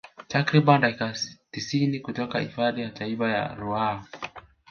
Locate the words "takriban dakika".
0.27-1.13